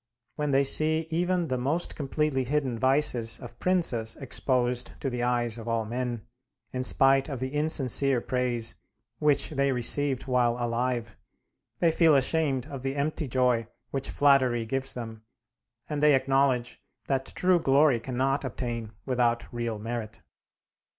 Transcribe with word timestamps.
When 0.35 0.49
they 0.49 0.63
see 0.63 1.05
even 1.11 1.47
the 1.49 1.59
most 1.59 1.95
completely 1.95 2.43
hidden 2.45 2.79
vices 2.79 3.39
of 3.39 3.59
princes 3.59 4.15
exposed 4.19 4.93
to 4.99 5.11
the 5.11 5.21
eyes 5.21 5.59
of 5.59 5.67
all 5.67 5.85
men, 5.85 6.25
in 6.71 6.81
spite 6.81 7.29
of 7.29 7.39
the 7.39 7.51
insincere 7.53 8.19
praise 8.19 8.73
which 9.19 9.51
they 9.51 9.71
received 9.71 10.25
while 10.25 10.53
alive, 10.57 11.15
they 11.77 11.91
feel 11.91 12.15
ashamed 12.15 12.65
of 12.65 12.81
the 12.81 12.95
empty 12.95 13.27
joy 13.27 13.67
which 13.91 14.09
flattery 14.09 14.65
gives 14.65 14.95
them, 14.95 15.21
and 15.87 16.01
they 16.01 16.15
acknowledge 16.15 16.81
that 17.07 17.33
true 17.35 17.59
glory 17.59 17.99
cannot 17.99 18.43
obtain 18.43 18.93
without 19.05 19.53
real 19.53 19.77
merit. 19.77 20.19